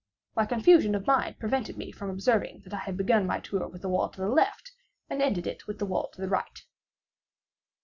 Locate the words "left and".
4.29-5.21